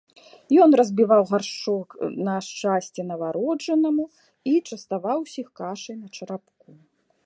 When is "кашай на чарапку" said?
5.61-6.67